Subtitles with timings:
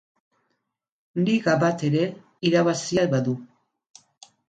[1.27, 2.03] Liga bat ere
[2.53, 3.41] irabazia badu.